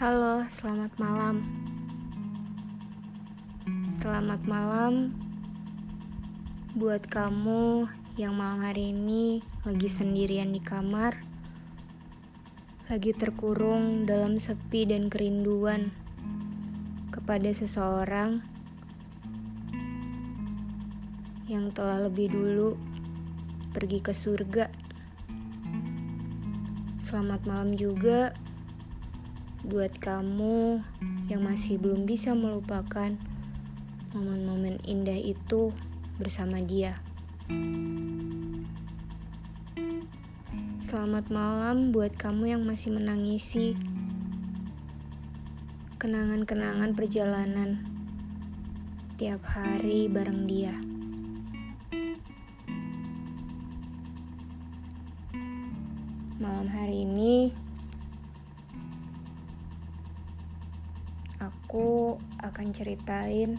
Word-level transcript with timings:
Halo, 0.00 0.48
selamat 0.48 0.96
malam. 0.96 1.44
Selamat 3.92 4.40
malam 4.48 5.12
buat 6.72 7.04
kamu 7.04 7.84
yang 8.16 8.32
malam 8.32 8.64
hari 8.64 8.96
ini 8.96 9.44
lagi 9.60 9.92
sendirian 9.92 10.56
di 10.56 10.60
kamar, 10.64 11.20
lagi 12.88 13.12
terkurung 13.12 14.08
dalam 14.08 14.40
sepi 14.40 14.88
dan 14.88 15.12
kerinduan 15.12 15.92
kepada 17.12 17.52
seseorang 17.52 18.40
yang 21.44 21.68
telah 21.76 22.08
lebih 22.08 22.32
dulu 22.32 22.80
pergi 23.76 24.00
ke 24.00 24.16
surga. 24.16 24.72
Selamat 27.04 27.44
malam 27.44 27.76
juga 27.76 28.32
buat 29.60 29.92
kamu 30.00 30.80
yang 31.28 31.44
masih 31.44 31.76
belum 31.76 32.08
bisa 32.08 32.32
melupakan 32.32 33.12
momen-momen 34.16 34.80
indah 34.88 35.20
itu 35.20 35.76
bersama 36.16 36.64
dia. 36.64 36.96
Selamat 40.80 41.28
malam 41.28 41.92
buat 41.92 42.16
kamu 42.16 42.56
yang 42.56 42.62
masih 42.64 42.96
menangisi 42.96 43.76
kenangan-kenangan 46.00 46.96
perjalanan 46.96 47.84
tiap 49.20 49.44
hari 49.44 50.08
bareng 50.08 50.48
dia. 50.48 50.72
Malam 56.40 56.72
hari 56.72 57.04
ini 57.04 57.52
aku 61.40 62.20
akan 62.44 62.68
ceritain 62.76 63.56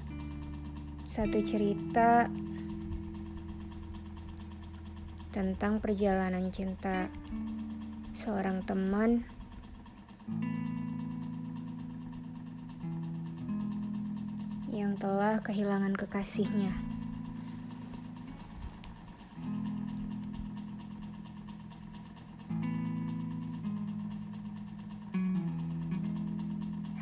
satu 1.02 1.42
cerita 1.42 2.30
tentang 5.34 5.82
perjalanan 5.82 6.54
cinta 6.54 7.10
seorang 8.14 8.62
teman 8.62 9.26
yang 14.70 14.94
telah 15.02 15.42
kehilangan 15.42 15.98
kekasihnya. 15.98 16.91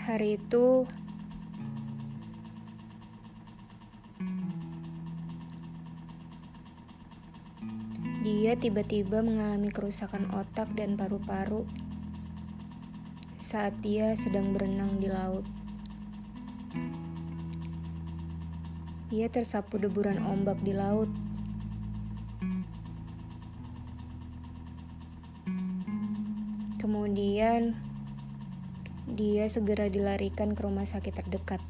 Hari 0.09 0.41
itu 0.41 0.89
dia 8.25 8.57
tiba-tiba 8.57 9.21
mengalami 9.21 9.69
kerusakan 9.69 10.33
otak 10.33 10.73
dan 10.73 10.97
paru-paru 10.97 11.69
saat 13.37 13.77
dia 13.85 14.17
sedang 14.17 14.49
berenang 14.49 14.97
di 14.97 15.13
laut. 15.13 15.45
Dia 19.13 19.29
tersapu 19.29 19.77
deburan 19.77 20.25
ombak 20.25 20.57
di 20.65 20.73
laut. 20.73 21.13
Kemudian 26.81 27.88
dia 29.13 29.49
segera 29.49 29.89
dilarikan 29.89 30.53
ke 30.53 30.61
rumah 30.61 30.85
sakit 30.85 31.13
terdekat. 31.13 31.61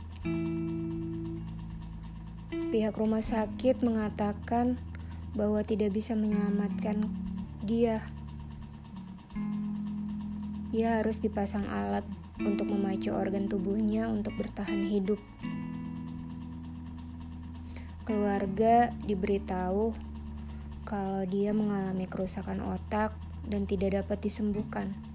Pihak 2.69 2.93
rumah 2.99 3.23
sakit 3.23 3.81
mengatakan 3.81 4.77
bahwa 5.33 5.63
tidak 5.65 5.95
bisa 5.95 6.13
menyelamatkan 6.13 7.09
dia. 7.65 8.05
Dia 10.69 11.01
harus 11.01 11.17
dipasang 11.17 11.65
alat 11.65 12.05
untuk 12.37 12.69
memacu 12.69 13.09
organ 13.09 13.49
tubuhnya 13.49 14.05
untuk 14.11 14.37
bertahan 14.37 14.85
hidup. 14.85 15.17
Keluarga 18.05 18.93
diberitahu 19.05 19.93
kalau 20.85 21.21
dia 21.25 21.53
mengalami 21.53 22.05
kerusakan 22.05 22.61
otak 22.65 23.13
dan 23.49 23.65
tidak 23.65 24.01
dapat 24.05 24.17
disembuhkan. 24.21 25.08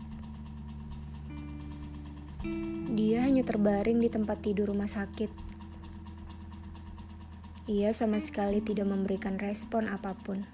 Dia 2.94 3.26
hanya 3.26 3.42
terbaring 3.42 3.98
di 3.98 4.06
tempat 4.06 4.44
tidur 4.44 4.70
rumah 4.70 4.86
sakit. 4.86 5.32
Ia 7.66 7.90
sama 7.96 8.20
sekali 8.20 8.60
tidak 8.60 8.86
memberikan 8.86 9.40
respon 9.40 9.88
apa 9.88 10.12
pun. 10.14 10.44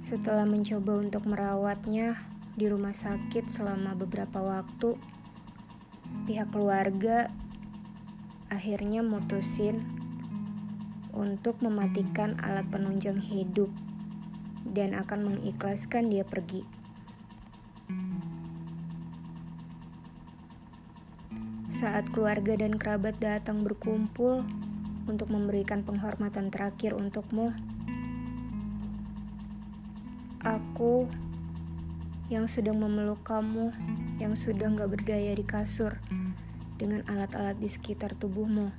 Setelah 0.00 0.44
mencoba 0.48 0.98
untuk 1.00 1.24
merawatnya 1.28 2.18
di 2.52 2.68
rumah 2.68 2.92
sakit 2.92 3.48
selama 3.48 3.96
beberapa 3.96 4.40
waktu, 4.40 4.96
pihak 6.28 6.52
keluarga 6.52 7.32
akhirnya 8.52 9.00
mutusin 9.00 9.80
untuk 11.12 11.60
mematikan 11.64 12.36
alat 12.40 12.68
penunjang 12.68 13.20
hidup 13.20 13.68
dan 14.68 14.92
akan 14.92 15.32
mengikhlaskan 15.32 16.08
dia 16.08 16.24
pergi. 16.24 16.81
Saat 21.82 22.14
keluarga 22.14 22.54
dan 22.54 22.78
kerabat 22.78 23.18
datang 23.18 23.66
berkumpul 23.66 24.46
untuk 25.10 25.26
memberikan 25.34 25.82
penghormatan 25.82 26.46
terakhir 26.46 26.94
untukmu, 26.94 27.50
aku 30.46 31.10
yang 32.30 32.46
sedang 32.46 32.78
memeluk 32.78 33.18
kamu, 33.26 33.74
yang 34.22 34.38
sudah 34.38 34.70
gak 34.78 34.94
berdaya 34.94 35.34
di 35.34 35.42
kasur 35.42 35.98
dengan 36.78 37.02
alat-alat 37.10 37.58
di 37.58 37.66
sekitar 37.66 38.14
tubuhmu. 38.14 38.70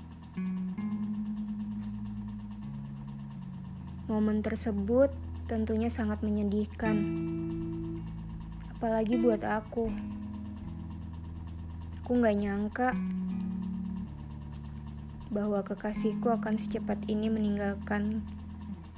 Momen 4.08 4.40
tersebut 4.40 5.12
tentunya 5.52 5.92
sangat 5.92 6.24
menyedihkan, 6.24 6.96
apalagi 8.80 9.20
buat 9.20 9.44
aku. 9.44 10.13
Aku 12.04 12.20
gak 12.20 12.36
nyangka 12.36 12.92
bahwa 15.32 15.64
kekasihku 15.64 16.28
akan 16.36 16.60
secepat 16.60 17.00
ini 17.08 17.32
meninggalkan 17.32 18.20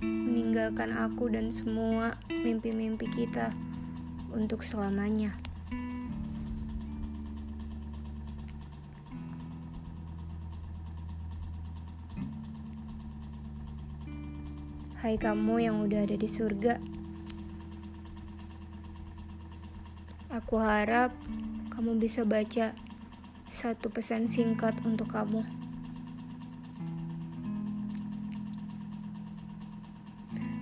meninggalkan 0.02 0.90
aku 0.90 1.30
dan 1.30 1.54
semua 1.54 2.18
mimpi-mimpi 2.34 3.06
kita 3.14 3.54
untuk 4.34 4.66
selamanya. 4.66 5.38
Hai 15.06 15.22
kamu 15.22 15.62
yang 15.62 15.86
udah 15.86 16.10
ada 16.10 16.18
di 16.18 16.26
surga. 16.26 16.82
Aku 20.34 20.58
harap 20.58 21.14
kamu 21.70 22.02
bisa 22.02 22.26
baca 22.26 22.74
satu 23.50 23.94
pesan 23.94 24.26
singkat 24.26 24.78
untuk 24.86 25.14
kamu. 25.14 25.46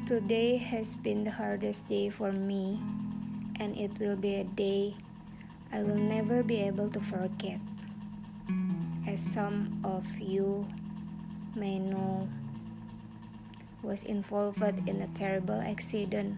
Today 0.03 0.59
has 0.59 0.99
been 0.99 1.23
the 1.23 1.31
hardest 1.31 1.87
day 1.87 2.11
for 2.11 2.35
me, 2.35 2.77
and 3.59 3.71
it 3.79 3.95
will 3.97 4.19
be 4.19 4.35
a 4.39 4.47
day 4.57 4.99
I 5.73 5.81
will 5.81 5.97
never 5.97 6.45
be 6.45 6.61
able 6.61 6.93
to 6.93 7.01
forget. 7.01 7.57
As 9.09 9.17
some 9.17 9.81
of 9.81 10.05
you 10.21 10.69
may 11.57 11.81
know, 11.81 12.29
was 13.81 14.05
involved 14.05 14.61
in 14.85 15.01
a 15.01 15.09
terrible 15.17 15.57
accident 15.57 16.37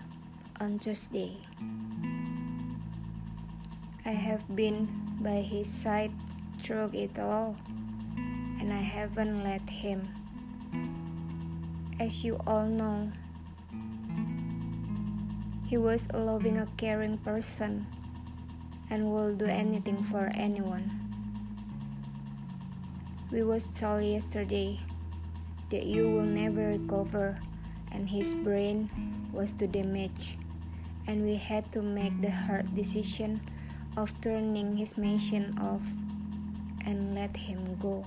on 0.63 0.79
Tuesday. 0.79 1.35
I 4.07 4.15
have 4.15 4.47
been 4.55 4.87
by 5.19 5.43
his 5.43 5.67
side 5.67 6.15
through 6.61 6.91
it 6.93 7.17
all, 7.19 7.57
and 8.59 8.71
I 8.71 8.81
haven't 8.81 9.43
let 9.43 9.69
him. 9.69 10.09
As 11.99 12.23
you 12.23 12.37
all 12.45 12.67
know, 12.67 13.11
he 15.65 15.77
was 15.77 16.07
a 16.13 16.19
loving, 16.19 16.57
a 16.57 16.67
caring 16.77 17.17
person 17.17 17.87
and 18.89 19.11
will 19.11 19.35
do 19.35 19.45
anything 19.45 20.03
for 20.03 20.31
anyone. 20.35 20.91
We 23.31 23.41
was 23.43 23.65
told 23.79 24.03
yesterday 24.03 24.79
that 25.71 25.85
you 25.85 26.11
will 26.11 26.29
never 26.29 26.77
recover 26.77 27.39
and 27.91 28.07
his 28.07 28.33
brain 28.33 28.89
was 29.33 29.51
too 29.51 29.67
damaged 29.67 30.37
and 31.07 31.23
we 31.23 31.35
had 31.35 31.71
to 31.71 31.81
make 31.81 32.21
the 32.21 32.31
hard 32.31 32.75
decision 32.75 33.41
of 33.97 34.13
turning 34.21 34.77
his 34.77 34.97
machine 34.97 35.55
off 35.59 35.81
and 36.85 37.15
let 37.15 37.35
him 37.35 37.75
go. 37.81 38.05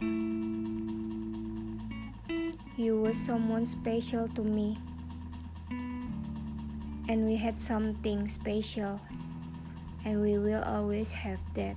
He 2.78 2.92
was 2.94 3.18
someone 3.18 3.66
special 3.66 4.28
to 4.38 4.42
me, 4.42 4.78
and 7.10 7.26
we 7.26 7.34
had 7.34 7.58
something 7.58 8.28
special, 8.30 9.02
and 10.06 10.22
we 10.22 10.38
will 10.38 10.62
always 10.62 11.10
have 11.10 11.42
that. 11.54 11.74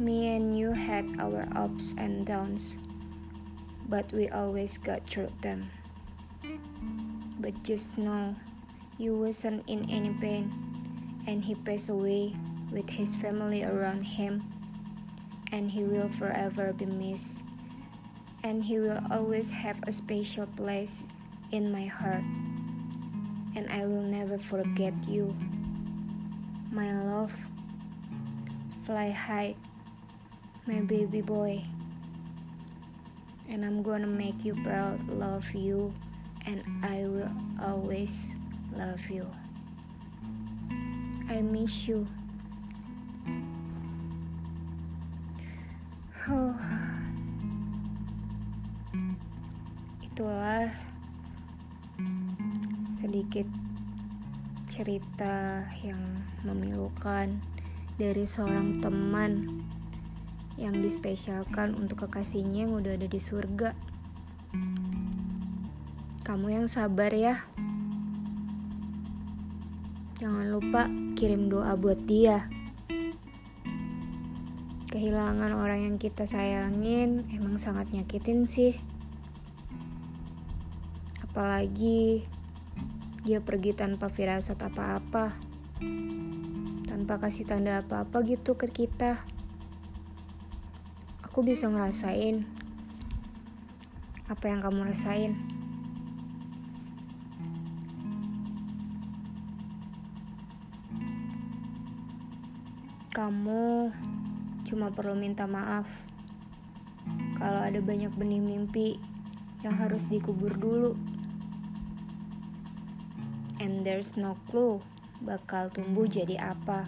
Me 0.00 0.34
and 0.34 0.58
you 0.58 0.72
had 0.72 1.04
our 1.20 1.46
ups 1.54 1.94
and 1.98 2.24
downs, 2.24 2.78
but 3.88 4.10
we 4.12 4.30
always 4.30 4.78
got 4.78 5.04
through 5.04 5.30
them. 5.42 5.68
But 7.38 7.52
just 7.62 7.98
know, 7.98 8.34
you 8.96 9.14
wasn't 9.14 9.68
in 9.68 9.84
any 9.90 10.16
pain, 10.16 10.48
and 11.28 11.44
he 11.44 11.54
passed 11.54 11.90
away 11.90 12.32
with 12.72 12.88
his 12.88 13.14
family 13.14 13.64
around 13.64 14.02
him, 14.02 14.42
and 15.52 15.70
he 15.70 15.84
will 15.84 16.08
forever 16.08 16.72
be 16.72 16.86
missed, 16.86 17.42
and 18.42 18.64
he 18.64 18.80
will 18.80 19.00
always 19.10 19.50
have 19.52 19.76
a 19.86 19.92
special 19.92 20.46
place 20.56 21.04
in 21.52 21.70
my 21.70 21.84
heart, 21.84 22.24
and 23.54 23.68
I 23.70 23.86
will 23.86 24.02
never 24.02 24.38
forget 24.38 24.94
you. 25.06 25.36
My 26.72 26.92
love, 27.04 27.34
fly 28.84 29.10
high 29.10 29.54
my 30.66 30.80
baby 30.80 31.20
boy. 31.20 31.62
And 33.48 33.64
I'm 33.64 33.82
gonna 33.82 34.06
make 34.06 34.44
you 34.44 34.54
proud, 34.62 35.08
love 35.08 35.52
you, 35.54 35.92
and 36.46 36.62
I 36.82 37.02
will 37.06 37.32
always 37.60 38.36
love 38.72 39.10
you. 39.10 39.26
I 41.28 41.42
miss 41.42 41.88
you. 41.88 42.06
Itulah 50.06 50.70
sedikit 52.86 53.50
cerita 54.70 55.66
yang 55.82 56.22
memilukan 56.46 57.42
dari 57.98 58.22
seorang 58.22 58.78
teman 58.78 59.66
yang 60.54 60.78
dispesialkan 60.78 61.74
untuk 61.74 62.06
kekasihnya 62.06 62.70
yang 62.70 62.78
udah 62.78 62.94
ada 62.94 63.10
di 63.10 63.18
surga. 63.18 63.74
Kamu 66.22 66.46
yang 66.54 66.70
sabar 66.70 67.10
ya. 67.10 67.50
Jangan 70.22 70.46
lupa 70.54 70.86
kirim 71.18 71.50
doa 71.50 71.74
buat 71.74 71.98
dia. 72.06 72.61
Kehilangan 74.92 75.56
orang 75.56 75.88
yang 75.88 75.96
kita 75.96 76.28
sayangin 76.28 77.24
emang 77.32 77.56
sangat 77.56 77.88
nyakitin 77.96 78.44
sih. 78.44 78.76
Apalagi 81.24 82.28
dia 83.24 83.40
pergi 83.40 83.72
tanpa 83.72 84.12
firasat 84.12 84.60
apa-apa. 84.60 85.40
Tanpa 86.84 87.16
kasih 87.16 87.48
tanda 87.48 87.80
apa-apa 87.80 88.20
gitu 88.28 88.60
ke 88.60 88.68
kita 88.68 89.24
aku 91.32 91.48
bisa 91.48 91.64
ngerasain 91.64 92.44
apa 94.28 94.52
yang 94.52 94.60
kamu 94.60 94.84
rasain. 94.84 95.32
Kamu 103.16 103.88
cuma 104.66 104.94
perlu 104.94 105.18
minta 105.18 105.44
maaf 105.46 105.86
kalau 107.42 107.58
ada 107.58 107.82
banyak 107.82 108.14
benih 108.14 108.38
mimpi 108.38 109.02
yang 109.66 109.74
harus 109.74 110.06
dikubur 110.06 110.54
dulu. 110.54 110.94
And 113.62 113.86
there's 113.86 114.18
no 114.18 114.38
clue 114.50 114.82
bakal 115.22 115.70
tumbuh 115.70 116.06
jadi 116.06 116.38
apa. 116.38 116.86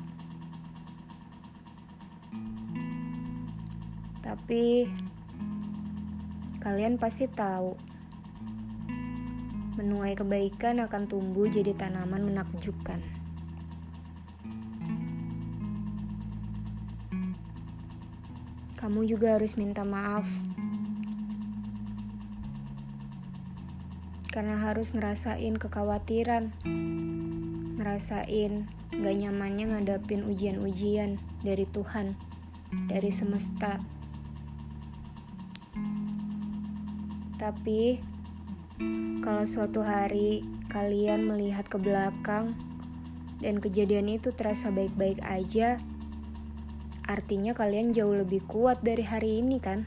Tapi 4.22 4.90
kalian 6.62 6.98
pasti 6.98 7.30
tahu, 7.30 7.74
menuai 9.78 10.18
kebaikan 10.18 10.82
akan 10.82 11.06
tumbuh 11.06 11.46
jadi 11.46 11.74
tanaman 11.78 12.26
menakjubkan. 12.30 13.23
Kamu 18.84 19.00
juga 19.08 19.40
harus 19.40 19.56
minta 19.56 19.80
maaf. 19.80 20.28
Karena 24.28 24.60
harus 24.60 24.92
ngerasain 24.92 25.56
kekhawatiran. 25.56 26.52
Ngerasain 27.80 28.68
gak 28.92 29.16
nyamannya 29.16 29.72
ngadapin 29.72 30.28
ujian-ujian 30.28 31.16
dari 31.40 31.64
Tuhan, 31.64 32.12
dari 32.92 33.08
semesta. 33.08 33.80
Tapi, 37.40 38.04
kalau 39.24 39.48
suatu 39.48 39.80
hari 39.80 40.44
kalian 40.68 41.24
melihat 41.24 41.64
ke 41.72 41.80
belakang 41.80 42.52
dan 43.40 43.64
kejadian 43.64 44.12
itu 44.12 44.28
terasa 44.36 44.68
baik-baik 44.68 45.24
aja, 45.24 45.80
artinya 47.04 47.52
kalian 47.52 47.92
jauh 47.92 48.16
lebih 48.16 48.44
kuat 48.48 48.80
dari 48.80 49.04
hari 49.04 49.40
ini, 49.44 49.56
kan? 49.60 49.84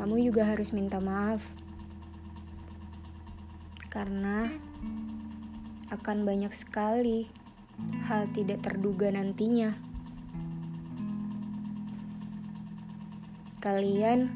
Kamu 0.00 0.16
juga 0.20 0.48
harus 0.48 0.72
minta 0.72 0.96
maaf 0.96 1.44
karena 3.90 4.48
akan 5.90 6.22
banyak 6.22 6.54
sekali 6.54 7.26
hal 8.06 8.30
tidak 8.30 8.62
terduga 8.62 9.10
nantinya. 9.10 9.74
Kalian 13.60 14.30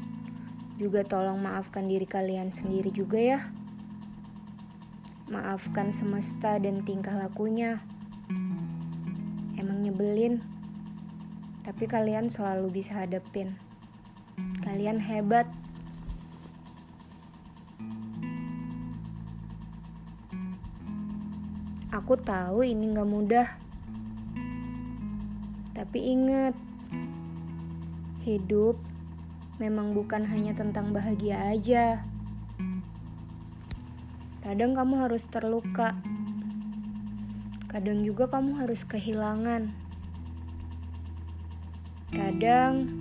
juga 0.77 1.01
tolong 1.01 1.41
maafkan 1.41 1.87
diri 1.87 2.05
kalian 2.05 2.51
sendiri 2.53 2.93
juga 2.93 3.17
ya. 3.17 3.39
Maafkan 5.25 5.89
semesta 5.89 6.61
dan 6.61 6.85
tingkah 6.85 7.17
lakunya. 7.17 7.81
Emang 9.57 9.81
nyebelin, 9.81 10.37
tapi 11.65 11.89
kalian 11.89 12.29
selalu 12.29 12.69
bisa 12.69 12.93
hadapin. 12.93 13.57
Kalian 14.61 15.01
hebat. 15.01 15.49
Aku 21.89 22.21
tahu 22.21 22.61
ini 22.61 22.93
gak 22.93 23.09
mudah. 23.09 23.47
Tapi 25.73 25.99
ingat, 26.13 26.53
hidup 28.21 28.77
memang 29.57 29.97
bukan 29.97 30.21
hanya 30.29 30.53
tentang 30.53 30.93
bahagia 30.93 31.49
aja. 31.49 32.05
Kadang 34.45 34.77
kamu 34.77 35.09
harus 35.09 35.25
terluka. 35.25 35.97
Kadang 37.65 38.05
juga 38.05 38.29
kamu 38.29 38.61
harus 38.61 38.85
kehilangan. 38.85 39.73
Kadang 42.13 42.93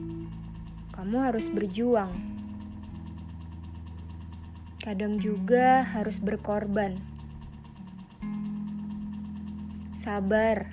kamu 0.97 1.17
harus 1.21 1.53
berjuang. 1.53 2.17
Kadang 4.81 5.21
juga 5.21 5.85
harus 5.85 6.17
berkorban. 6.17 6.97
Sabar. 9.93 10.73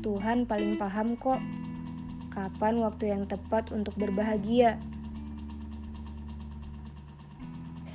Tuhan 0.00 0.48
paling 0.48 0.80
paham 0.80 1.20
kok 1.20 1.44
kapan 2.32 2.80
waktu 2.80 3.12
yang 3.12 3.28
tepat 3.28 3.68
untuk 3.76 3.92
berbahagia. 4.00 4.80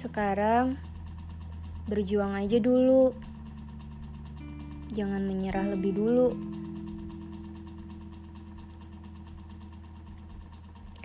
Sekarang, 0.03 0.75
berjuang 1.87 2.35
aja 2.35 2.59
dulu. 2.59 3.15
Jangan 4.91 5.23
menyerah 5.23 5.71
lebih 5.71 5.95
dulu. 5.95 6.35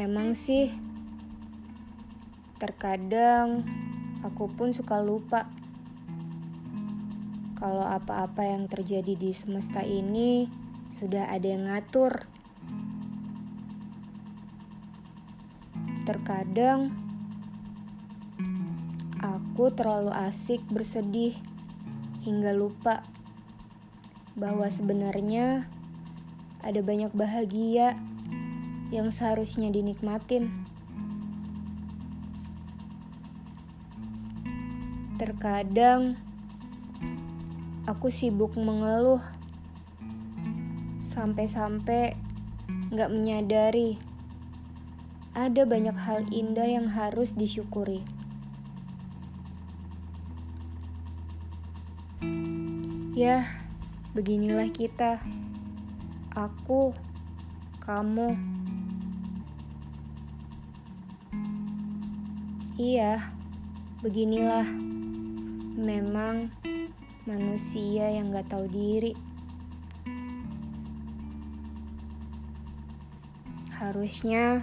Emang 0.02 0.34
sih, 0.34 0.74
terkadang 2.58 3.62
aku 4.26 4.50
pun 4.50 4.74
suka 4.74 4.98
lupa 4.98 5.46
kalau 7.54 7.86
apa-apa 7.86 8.50
yang 8.50 8.66
terjadi 8.66 9.14
di 9.14 9.30
semesta 9.30 9.86
ini 9.86 10.50
sudah 10.90 11.30
ada 11.30 11.46
yang 11.46 11.70
ngatur. 11.70 12.26
Terkadang 16.02 17.07
aku 19.58 19.74
terlalu 19.74 20.14
asik 20.14 20.62
bersedih 20.70 21.34
hingga 22.22 22.54
lupa 22.54 23.02
bahwa 24.38 24.70
sebenarnya 24.70 25.66
ada 26.62 26.78
banyak 26.78 27.10
bahagia 27.10 27.98
yang 28.94 29.10
seharusnya 29.10 29.66
dinikmatin. 29.74 30.46
Terkadang 35.18 36.14
aku 37.90 38.14
sibuk 38.14 38.54
mengeluh 38.54 39.26
sampai-sampai 41.02 42.14
gak 42.94 43.10
menyadari 43.10 43.98
ada 45.34 45.66
banyak 45.66 45.98
hal 45.98 46.22
indah 46.30 46.70
yang 46.70 46.86
harus 46.86 47.34
disyukuri. 47.34 48.06
Ya, 53.18 53.42
beginilah 54.14 54.70
kita. 54.70 55.18
Aku, 56.30 56.94
kamu. 57.82 58.38
Iya, 62.78 63.18
beginilah. 64.06 64.70
Memang 65.82 66.54
manusia 67.26 68.06
yang 68.06 68.30
gak 68.30 68.54
tahu 68.54 68.70
diri. 68.70 69.18
Harusnya 73.74 74.62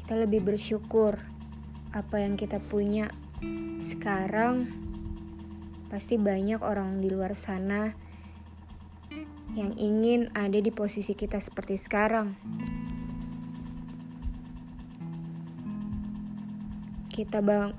kita 0.00 0.24
lebih 0.24 0.40
bersyukur 0.40 1.20
apa 1.92 2.16
yang 2.24 2.40
kita 2.40 2.56
punya 2.64 3.12
sekarang 3.76 4.83
Pasti 5.88 6.20
banyak 6.20 6.60
orang 6.64 7.00
di 7.02 7.08
luar 7.10 7.36
sana 7.38 7.92
yang 9.54 9.78
ingin 9.78 10.34
ada 10.34 10.58
di 10.58 10.74
posisi 10.74 11.14
kita 11.14 11.38
seperti 11.38 11.78
sekarang. 11.78 12.34
Kita 17.14 17.38
bang 17.38 17.70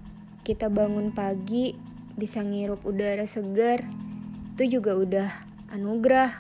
kita 0.47 0.71
bangun 0.71 1.12
pagi 1.12 1.75
bisa 2.15 2.39
ngirup 2.39 2.88
udara 2.88 3.27
segar. 3.27 3.83
Itu 4.55 4.79
juga 4.79 4.95
udah 4.95 5.29
anugerah. 5.75 6.31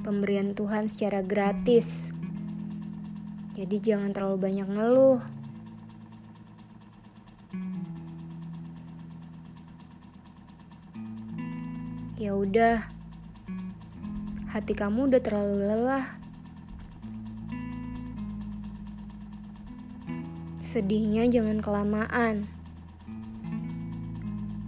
Pemberian 0.00 0.56
Tuhan 0.56 0.88
secara 0.88 1.20
gratis. 1.20 2.08
Jadi 3.52 3.76
jangan 3.84 4.16
terlalu 4.16 4.38
banyak 4.40 4.68
ngeluh. 4.72 5.37
Ya 12.18 12.34
udah, 12.34 12.82
hati 14.50 14.74
kamu 14.74 15.06
udah 15.06 15.22
terlalu 15.22 15.70
lelah. 15.70 16.18
Sedihnya 20.58 21.30
jangan 21.30 21.62
kelamaan. 21.62 22.50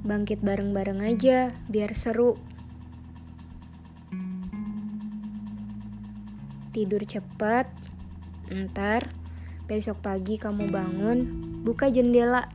Bangkit 0.07 0.39
bareng-bareng 0.47 1.03
aja, 1.03 1.51
biar 1.67 1.91
seru. 1.91 2.39
Tidur 6.71 7.03
cepat, 7.03 7.67
ntar 8.47 9.11
besok 9.67 9.99
pagi 10.07 10.39
kamu 10.39 10.71
bangun, 10.71 11.19
buka 11.67 11.91
jendela, 11.91 12.47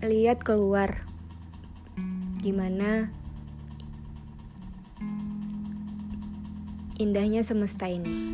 lihat 0.00 0.40
keluar 0.40 1.09
gimana 2.40 3.12
indahnya 6.96 7.44
semesta 7.44 7.84
ini. 7.84 8.32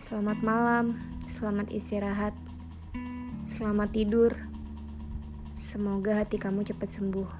Selamat 0.00 0.40
malam, 0.40 0.96
selamat 1.28 1.68
istirahat, 1.68 2.32
selamat 3.44 3.88
tidur. 3.92 4.32
Semoga 5.60 6.24
hati 6.24 6.40
kamu 6.40 6.64
cepat 6.64 6.88
sembuh. 6.88 7.39